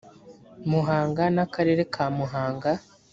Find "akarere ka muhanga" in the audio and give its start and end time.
1.45-2.71